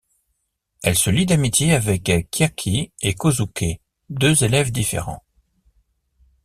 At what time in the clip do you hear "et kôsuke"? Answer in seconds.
3.01-3.77